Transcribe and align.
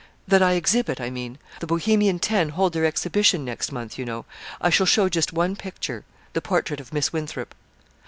"That 0.27 0.41
I 0.41 0.53
exhibit, 0.53 0.99
I 0.99 1.11
mean. 1.11 1.37
The 1.59 1.67
Bohemian 1.67 2.17
Ten 2.17 2.49
hold 2.49 2.73
their 2.73 2.85
exhibition 2.85 3.45
next 3.45 3.71
month, 3.71 3.99
you 3.99 4.03
know. 4.03 4.25
I 4.59 4.71
shall 4.71 4.87
show 4.87 5.09
just 5.09 5.31
one 5.31 5.55
picture 5.55 6.05
the 6.33 6.41
portrait 6.41 6.79
of 6.79 6.91
Miss 6.91 7.13
Winthrop." 7.13 7.53